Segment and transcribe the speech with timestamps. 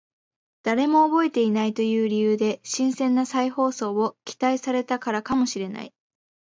[0.63, 5.93] 誰も覚えていないという理由で新鮮な再放送を期待されたからかもしれない